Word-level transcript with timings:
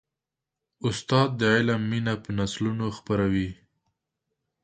استاد 0.87 1.29
د 1.39 1.41
علم 1.55 1.81
مینه 1.91 2.13
په 2.23 2.29
نسلونو 2.37 2.85
خپروي. 2.97 3.49